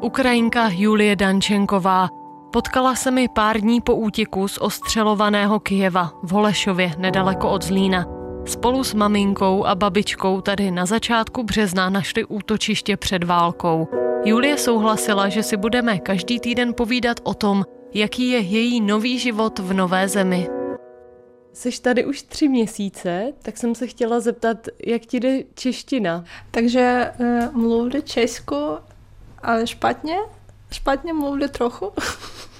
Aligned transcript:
Ukrajinka 0.00 0.68
Julie 0.72 1.16
Dančenková. 1.16 2.08
Potkala 2.52 2.94
se 2.94 3.10
mi 3.10 3.28
pár 3.28 3.60
dní 3.60 3.80
po 3.80 3.94
útěku 3.94 4.48
z 4.48 4.58
ostřelovaného 4.58 5.60
Kijeva 5.60 6.12
v 6.22 6.30
Holešově 6.30 6.92
nedaleko 6.98 7.50
od 7.50 7.64
Zlína. 7.64 8.06
Spolu 8.46 8.84
s 8.84 8.94
maminkou 8.94 9.64
a 9.64 9.74
babičkou 9.74 10.40
tady 10.40 10.70
na 10.70 10.86
začátku 10.86 11.42
března 11.42 11.90
našli 11.90 12.24
útočiště 12.24 12.96
před 12.96 13.24
válkou. 13.24 13.88
Julie 14.24 14.58
souhlasila, 14.58 15.28
že 15.28 15.42
si 15.42 15.56
budeme 15.56 15.98
každý 15.98 16.40
týden 16.40 16.74
povídat 16.74 17.20
o 17.22 17.34
tom, 17.34 17.64
jaký 17.94 18.28
je 18.28 18.38
její 18.38 18.80
nový 18.80 19.18
život 19.18 19.58
v 19.58 19.72
nové 19.72 20.08
zemi. 20.08 20.48
Jsi 21.52 21.82
tady 21.82 22.04
už 22.04 22.22
tři 22.22 22.48
měsíce, 22.48 23.32
tak 23.42 23.56
jsem 23.56 23.74
se 23.74 23.86
chtěla 23.86 24.20
zeptat, 24.20 24.56
jak 24.86 25.02
ti 25.02 25.20
jde 25.20 25.38
čeština? 25.54 26.24
Takže 26.50 27.12
uh, 27.20 27.62
mluvím 27.62 28.02
česku, 28.02 28.56
ale 29.42 29.66
špatně. 29.66 30.16
Špatně 30.70 31.12
mluvím 31.12 31.48
trochu. 31.48 31.92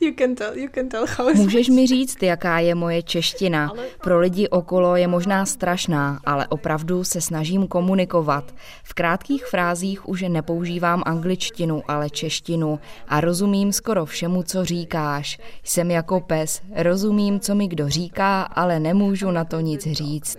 You 0.00 0.12
can 0.18 0.34
tell, 0.34 0.58
you 0.58 0.68
can 0.74 0.88
tell 0.88 1.06
how 1.16 1.34
Můžeš 1.34 1.68
mi 1.68 1.86
říct, 1.86 2.22
jaká 2.22 2.58
je 2.58 2.74
moje 2.74 3.02
čeština? 3.02 3.72
Pro 4.02 4.18
lidi 4.18 4.48
okolo 4.48 4.96
je 4.96 5.08
možná 5.08 5.46
strašná, 5.46 6.20
ale 6.24 6.46
opravdu 6.48 7.04
se 7.04 7.20
snažím 7.20 7.66
komunikovat. 7.66 8.54
V 8.82 8.94
krátkých 8.94 9.46
frázích 9.46 10.08
už 10.08 10.24
nepoužívám 10.28 11.02
angličtinu, 11.06 11.82
ale 11.88 12.10
češtinu 12.10 12.80
a 13.08 13.20
rozumím 13.20 13.72
skoro 13.72 14.06
všemu, 14.06 14.42
co 14.42 14.64
říkáš. 14.64 15.38
Jsem 15.62 15.90
jako 15.90 16.20
pes, 16.20 16.62
rozumím, 16.76 17.40
co 17.40 17.54
mi 17.54 17.68
kdo 17.68 17.88
říká, 17.88 18.42
ale 18.42 18.80
nemůžu 18.80 19.30
na 19.30 19.44
to 19.44 19.60
nic 19.60 19.82
říct. 19.82 20.38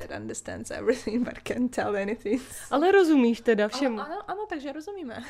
Ale 2.72 2.92
rozumíš 2.92 3.42
teda 3.42 3.68
všemu. 3.68 4.00
Ano, 4.00 4.16
ano, 4.28 4.46
takže 4.50 4.72
rozumíme 4.72 5.24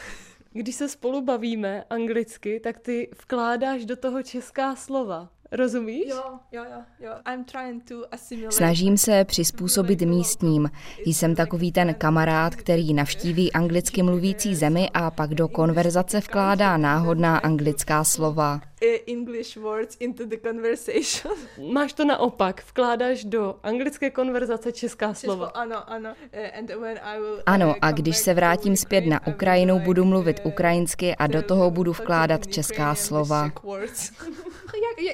když 0.60 0.76
se 0.76 0.90
spolu 0.90 1.22
bavíme 1.22 1.84
anglicky, 1.90 2.60
tak 2.60 2.80
ty 2.80 3.12
vkládáš 3.22 3.86
do 3.86 3.96
toho 3.96 4.24
česká 4.24 4.76
slova. 4.76 5.30
Rozumíš? 5.52 6.08
Jo, 6.08 6.24
jo, 6.52 6.64
jo. 6.64 6.82
jo. 7.00 7.12
I'm 7.34 7.44
trying 7.44 7.84
to 7.84 8.14
assimilate. 8.14 8.56
Snažím 8.56 8.98
se 8.98 9.26
přizpůsobit 9.26 10.02
místním. 10.02 10.72
Jsem 11.06 11.36
takový 11.36 11.72
ten 11.72 11.94
kamarád, 11.94 12.56
který 12.56 12.94
navštíví 12.94 13.52
anglicky 13.54 14.04
mluvící 14.04 14.56
zemi 14.56 14.90
a 14.94 15.12
pak 15.12 15.30
do 15.30 15.48
konverzace 15.48 16.20
vkládá 16.20 16.78
náhodná 16.78 17.38
anglická 17.38 18.04
slova. 18.04 18.62
English 19.08 19.58
words 19.58 19.98
into 20.00 20.26
the 20.26 20.38
conversation. 20.38 21.34
Máš 21.74 21.94
to 21.94 22.06
naopak, 22.06 22.64
vkládáš 22.70 23.26
do 23.26 23.56
anglické 23.64 24.10
konverzace 24.10 24.72
česká 24.72 25.14
slova. 25.14 25.48
Ano, 25.48 25.90
ano. 25.90 26.10
Eh, 26.32 26.52
and 26.52 26.70
when 26.70 27.00
I 27.04 27.20
will, 27.20 27.42
ano, 27.46 27.74
eh, 27.76 27.80
a 27.82 27.92
když 27.92 28.18
se 28.18 28.34
vrátím 28.34 28.76
zpět 28.76 29.06
na 29.06 29.28
Ukrajinu, 29.28 29.80
budu 29.80 30.06
mluvit 30.06 30.42
ukrajinsky 30.44 31.16
a 31.16 31.28
do 31.28 31.42
toho 31.42 31.72
budu 31.72 31.92
vkládat 31.92 32.48
česká 32.48 32.96
slova. 32.96 33.52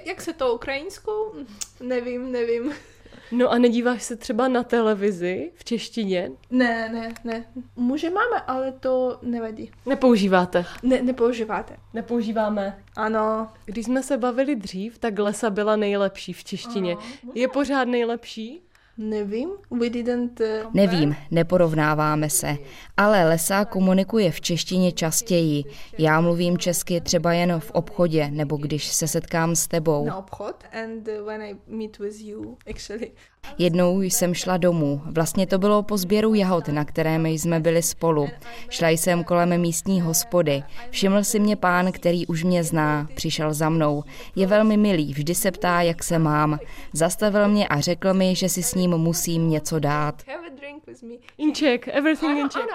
jak, 0.06 0.22
se 0.22 0.34
to 0.34 0.54
ukrajinskou? 0.56 1.34
Nevím, 1.80 2.32
nevím. 2.32 2.74
No 3.32 3.50
a 3.52 3.58
nedíváš 3.58 4.04
se 4.04 4.16
třeba 4.16 4.48
na 4.48 4.64
televizi 4.64 5.52
v 5.56 5.64
češtině? 5.64 6.32
Ne, 6.50 6.90
ne, 6.90 7.14
ne. 7.24 7.46
Může 7.76 8.09
máme, 8.09 8.42
ale 8.48 8.72
to 8.72 9.20
nevadí. 9.22 9.72
Nepoužíváte? 9.86 10.66
Ne, 10.84 11.02
nepoužíváte. 11.02 11.78
Nepoužíváme. 11.94 12.84
Ano. 12.96 13.50
Když 13.66 13.86
jsme 13.86 14.04
se 14.04 14.18
bavili 14.18 14.56
dřív, 14.56 14.98
tak 14.98 15.20
Lesa 15.20 15.50
byla 15.50 15.76
nejlepší 15.76 16.34
v 16.34 16.44
češtině. 16.44 16.94
Ano, 16.94 17.32
Je 17.36 17.48
pořád 17.48 17.86
nejlepší? 17.86 18.62
Nevím, 18.97 19.50
we 19.80 19.89
didn't 19.89 20.39
uh, 20.39 20.73
Nevím, 20.73 21.16
neporovnáváme 21.31 22.30
se, 22.30 22.58
ale 22.97 23.25
Lesa 23.30 23.66
komunikuje 23.66 24.31
v 24.31 24.42
češtině 24.42 24.92
častěji. 24.92 25.64
Já 25.97 26.22
mluvím 26.22 26.58
česky 26.58 27.02
třeba 27.02 27.34
jen 27.34 27.59
v 27.59 27.72
obchodě, 27.72 28.30
nebo 28.31 28.58
když 28.58 28.88
se 28.88 29.08
setkám 29.08 29.56
s 29.56 29.67
tebou. 29.67 30.09
Actually. 32.69 33.12
Jednou 33.57 34.02
jsem 34.02 34.34
šla 34.34 34.57
domů. 34.57 35.02
Vlastně 35.06 35.47
to 35.47 35.58
bylo 35.58 35.84
po 35.84 35.97
sběru 35.97 36.34
jahod, 36.34 36.68
na 36.68 36.85
kterém 36.85 37.25
jsme 37.25 37.59
byli 37.59 37.81
spolu. 37.81 38.28
Šla 38.69 38.90
jsem 38.90 39.23
kolem 39.23 39.62
místní 39.62 40.02
hospody. 40.02 40.63
Všiml 40.90 41.23
si 41.23 41.40
mě 41.40 41.56
pán, 41.56 41.91
který 41.91 42.28
už 42.28 42.44
mě 42.44 42.63
zná. 42.63 43.08
Přišel 43.16 43.53
za 43.53 43.69
mnou. 43.69 44.03
Je 44.35 44.47
velmi 44.47 44.78
milý, 44.78 45.13
vždy 45.13 45.35
se 45.35 45.52
ptá, 45.52 45.81
jak 45.81 46.03
se 46.03 46.19
mám. 46.19 46.59
Zastavil 46.94 47.47
mě 47.47 47.68
a 47.68 47.79
řekl 47.79 48.13
mi, 48.13 48.35
že 48.35 48.50
si 48.50 48.63
s 48.63 48.75
ním 48.75 48.81
musím 48.88 49.50
něco 49.50 49.80
dát. 49.80 50.24
In 51.38 51.53
Czech, 51.53 51.88
everything 51.88 52.40
in 52.40 52.50
Czech. 52.50 52.66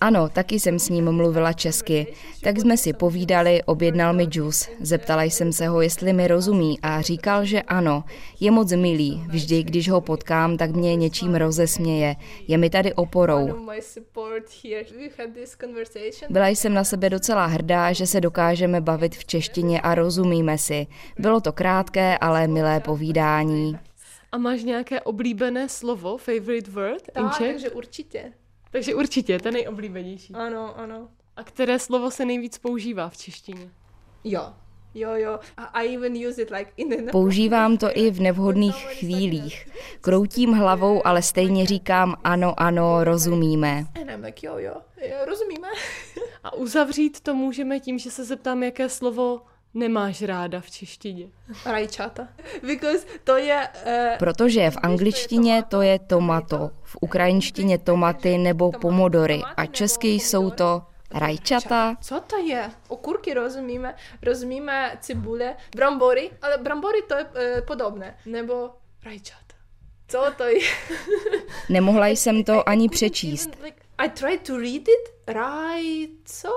Ano, 0.00 0.28
taky 0.28 0.60
jsem 0.60 0.78
s 0.78 0.88
ním 0.88 1.12
mluvila 1.12 1.52
česky. 1.52 2.06
Tak 2.42 2.58
jsme 2.58 2.76
si 2.76 2.92
povídali, 2.92 3.62
objednal 3.62 4.12
mi 4.12 4.24
džus. 4.24 4.68
Zeptala 4.80 5.22
jsem 5.22 5.52
se 5.52 5.68
ho, 5.68 5.80
jestli 5.80 6.12
mi 6.12 6.28
rozumí 6.28 6.80
a 6.82 7.00
říkal, 7.00 7.44
že 7.44 7.62
ano. 7.62 8.04
Je 8.40 8.50
moc 8.50 8.72
milý. 8.72 9.24
Vždy, 9.28 9.62
když 9.62 9.88
ho 9.90 10.00
potkám, 10.00 10.56
tak 10.56 10.70
mě 10.70 10.96
něčím 10.96 11.34
rozesměje. 11.34 12.16
Je 12.48 12.58
mi 12.58 12.70
tady 12.70 12.94
oporou. 12.94 13.66
Byla 16.30 16.48
jsem 16.48 16.74
na 16.74 16.84
sebe 16.84 17.10
docela 17.10 17.46
hrdá, 17.46 17.92
že 17.92 18.06
se 18.06 18.20
dokážeme 18.20 18.80
bavit 18.80 19.16
v 19.16 19.24
češtině 19.24 19.80
a 19.80 19.94
rozumíme 19.94 20.58
si. 20.58 20.86
Bylo 21.18 21.40
to 21.40 21.52
krátké, 21.52 22.18
ale 22.18 22.48
milé 22.48 22.80
povídání. 22.80 23.78
A 24.32 24.38
máš 24.38 24.62
nějaké 24.62 25.00
oblíbené 25.00 25.68
slovo, 25.68 26.16
favorite 26.16 26.70
word 26.70 27.02
tak, 27.12 27.24
in 27.24 27.30
Czech? 27.30 27.52
takže 27.52 27.70
určitě. 27.70 28.32
Takže 28.70 28.94
určitě, 28.94 29.38
to 29.38 29.50
nejoblíbenější. 29.50 30.34
Ano, 30.34 30.78
ano. 30.78 31.08
A 31.36 31.44
které 31.44 31.78
slovo 31.78 32.10
se 32.10 32.24
nejvíc 32.24 32.58
používá 32.58 33.08
v 33.08 33.16
češtině? 33.16 33.70
Jo, 34.24 34.52
Jo, 34.94 35.10
jo. 35.14 35.38
I 35.72 35.94
even 35.94 36.28
use 36.28 36.42
it 36.42 36.50
like 36.50 36.72
in 36.76 37.10
Používám 37.10 37.76
to 37.76 37.88
i 37.94 38.10
v 38.10 38.20
nevhodných 38.20 38.74
chvílích. 38.74 39.68
Kroutím 40.00 40.52
hlavou, 40.52 41.06
ale 41.06 41.22
stejně 41.22 41.66
říkám 41.66 42.16
ano, 42.24 42.54
ano, 42.56 43.04
rozumíme. 43.04 43.86
Like, 44.24 44.46
jo, 44.46 44.58
jo, 44.58 44.74
jo 45.02 45.16
rozumíme. 45.26 45.68
A 46.44 46.54
uzavřít 46.54 47.20
to 47.20 47.34
můžeme 47.34 47.80
tím, 47.80 47.98
že 47.98 48.10
se 48.10 48.24
zeptám, 48.24 48.62
jaké 48.62 48.88
slovo 48.88 49.40
nemáš 49.74 50.22
ráda 50.22 50.60
v 50.60 50.70
češtině? 50.70 51.26
Rajčata. 51.66 52.28
Because 52.62 53.06
to 53.24 53.36
je... 53.36 53.68
Uh, 53.86 54.18
Protože 54.18 54.70
v 54.70 54.76
angličtině 54.82 55.64
to 55.68 55.82
je 55.82 55.98
tomato, 55.98 56.70
v 56.82 56.96
ukrajinštině 57.00 57.78
tomaty 57.78 58.38
nebo 58.38 58.72
pomodory 58.72 59.40
a 59.56 59.66
česky 59.66 60.08
jsou 60.08 60.50
to 60.50 60.82
Rajčata. 61.14 61.96
Co 62.00 62.20
to 62.20 62.36
je? 62.36 62.70
Okurky 62.88 63.34
rozumíme, 63.34 63.94
rozumíme 64.22 64.98
cibule, 65.00 65.56
brambory, 65.76 66.30
ale 66.42 66.58
brambory 66.58 67.02
to 67.02 67.14
je 67.14 67.26
e, 67.34 67.62
podobné. 67.62 68.18
Nebo 68.26 68.70
rajčata. 69.04 69.54
Co 70.08 70.24
to 70.36 70.44
je? 70.44 70.60
Nemohla 71.68 72.06
jsem 72.06 72.44
to 72.44 72.68
ani 72.68 72.88
přečíst. 72.88 73.50
I 73.98 74.08
tried 74.08 74.46
to 74.46 74.56
read 74.56 74.88
it. 74.88 75.14
Raj, 75.26 76.06
co? 76.24 76.48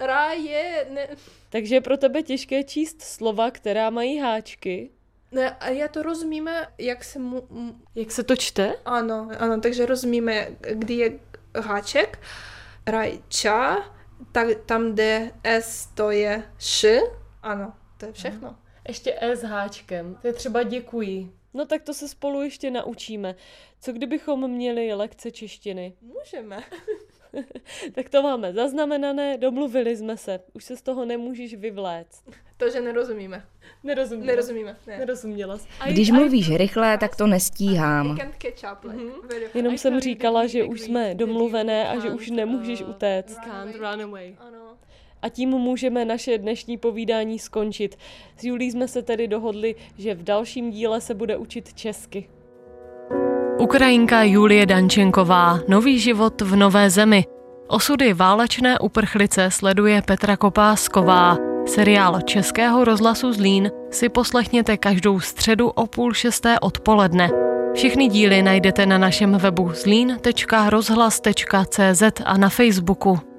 Raj 0.00 0.44
je... 0.44 0.86
Ne. 0.90 1.08
Takže 1.52 1.74
je 1.74 1.80
pro 1.80 1.96
tebe 1.96 2.22
těžké 2.22 2.64
číst 2.64 3.02
slova, 3.02 3.50
která 3.50 3.90
mají 3.90 4.18
háčky? 4.18 4.90
Ne, 5.32 5.50
a 5.50 5.68
já 5.68 5.88
to 5.88 6.02
rozumíme, 6.02 6.68
jak 6.78 7.04
se 7.04 7.18
mu... 7.18 7.48
Jak 7.94 8.10
se 8.10 8.22
to 8.22 8.36
čte? 8.36 8.74
Ano, 8.84 9.28
ano, 9.38 9.60
takže 9.60 9.86
rozumíme, 9.86 10.48
kdy 10.60 10.94
je 10.94 11.20
háček, 11.60 12.20
rajča, 12.86 13.92
tak 14.32 14.46
tam, 14.66 14.92
kde 14.92 15.30
S 15.44 15.86
to 15.86 16.10
je 16.10 16.42
š, 16.58 17.00
ano, 17.42 17.72
to 17.96 18.06
je 18.06 18.12
všechno. 18.12 18.48
Aha. 18.48 18.60
Ještě 18.88 19.18
S 19.20 19.40
s 19.40 19.42
háčkem, 19.42 20.18
to 20.22 20.26
je 20.26 20.32
třeba 20.32 20.62
děkuji. 20.62 21.32
No 21.54 21.66
tak 21.66 21.82
to 21.82 21.94
se 21.94 22.08
spolu 22.08 22.42
ještě 22.42 22.70
naučíme. 22.70 23.34
Co 23.80 23.92
kdybychom 23.92 24.50
měli 24.50 24.94
lekce 24.94 25.30
češtiny? 25.30 25.96
Můžeme. 26.00 26.62
tak 27.94 28.08
to 28.08 28.22
máme 28.22 28.52
zaznamenané, 28.52 29.38
domluvili 29.38 29.96
jsme 29.96 30.16
se. 30.16 30.40
Už 30.52 30.64
se 30.64 30.76
z 30.76 30.82
toho 30.82 31.04
nemůžeš 31.04 31.54
vyvléct. 31.54 32.24
To, 32.56 32.70
že 32.70 32.80
nerozumíme. 32.80 33.44
Nerozumíme. 33.84 34.26
Nerozumíme. 34.26 34.76
Ne. 34.86 34.98
Nerozuměla 34.98 35.58
jsi. 35.58 35.68
Když 35.88 36.10
mluvíš 36.10 36.56
rychle, 36.56 36.98
tak 36.98 37.16
to 37.16 37.26
nestíhám. 37.26 38.16
Mm-hmm. 38.16 39.10
Jenom 39.54 39.78
jsem 39.78 40.00
říkala, 40.00 40.46
že 40.46 40.64
už 40.64 40.80
jsme 40.80 41.14
domluvené 41.14 41.88
a 41.88 41.98
že 41.98 42.10
už 42.10 42.30
nemůžeš 42.30 42.82
uh, 42.82 42.90
utéct. 42.90 43.36
Can't 43.44 43.76
run 43.76 44.02
away. 44.02 44.36
A 45.22 45.28
tím 45.28 45.48
můžeme 45.48 46.04
naše 46.04 46.38
dnešní 46.38 46.78
povídání 46.78 47.38
skončit. 47.38 47.96
S 48.36 48.44
Julí 48.44 48.70
jsme 48.70 48.88
se 48.88 49.02
tedy 49.02 49.28
dohodli, 49.28 49.74
že 49.98 50.14
v 50.14 50.22
dalším 50.22 50.70
díle 50.70 51.00
se 51.00 51.14
bude 51.14 51.36
učit 51.36 51.74
česky. 51.74 52.28
Ukrajinka 53.58 54.22
Julie 54.22 54.66
Dančenková, 54.66 55.60
Nový 55.68 55.98
život 55.98 56.40
v 56.40 56.56
nové 56.56 56.90
zemi. 56.90 57.24
Osudy 57.72 58.12
válečné 58.12 58.78
uprchlice 58.78 59.50
sleduje 59.50 60.02
Petra 60.02 60.36
Kopásková. 60.36 61.36
Seriál 61.66 62.20
Českého 62.20 62.84
rozhlasu 62.84 63.32
Zlín 63.32 63.70
si 63.90 64.08
poslechněte 64.08 64.76
každou 64.76 65.20
středu 65.20 65.68
o 65.68 65.86
půl 65.86 66.14
šesté 66.14 66.60
odpoledne. 66.60 67.30
Všechny 67.74 68.08
díly 68.08 68.42
najdete 68.42 68.86
na 68.86 68.98
našem 68.98 69.38
webu 69.38 69.70
zlín.rozhlas.cz 69.74 72.02
a 72.24 72.36
na 72.36 72.48
Facebooku. 72.48 73.31